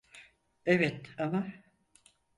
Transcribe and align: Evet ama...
Evet 0.65 1.05
ama... 1.17 1.47